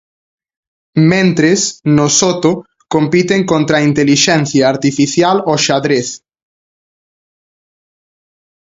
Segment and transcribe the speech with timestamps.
[1.11, 1.65] Mentres,
[1.97, 2.51] no soto,
[2.97, 6.09] compiten contra a Intelixencia Artificial ao xadrez.